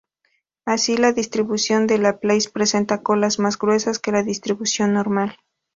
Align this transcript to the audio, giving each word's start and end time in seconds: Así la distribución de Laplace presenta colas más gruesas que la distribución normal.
Así 0.65 0.97
la 0.97 1.11
distribución 1.13 1.85
de 1.85 1.99
Laplace 1.99 2.49
presenta 2.49 3.03
colas 3.03 3.37
más 3.37 3.59
gruesas 3.59 3.99
que 3.99 4.11
la 4.11 4.23
distribución 4.23 4.93
normal. 4.93 5.37